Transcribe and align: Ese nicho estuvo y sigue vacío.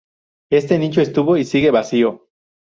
Ese 0.49 0.79
nicho 0.79 0.99
estuvo 0.99 1.37
y 1.37 1.45
sigue 1.45 1.69
vacío. 1.69 2.27